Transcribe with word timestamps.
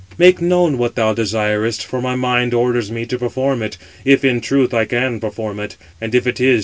Make 0.17 0.41
known 0.41 0.79
what 0.79 0.95
thou 0.95 1.13
desirest, 1.13 1.85
for 1.85 2.01
my 2.01 2.15
mind 2.15 2.55
orders 2.55 2.89
me 2.89 3.05
to 3.05 3.19
perform 3.19 3.61
it, 3.61 3.75
594 4.03 4.11
if 4.15 4.25
in 4.25 4.41
truth 4.41 4.73
I 4.73 4.85
can 4.85 5.19
perform 5.19 5.59
it, 5.59 5.77
and 6.01 6.15
if 6.15 6.25
it 6.25 6.39
is 6.41 6.41
to 6.41 6.41
be 6.41 6.41
performed." 6.53 6.59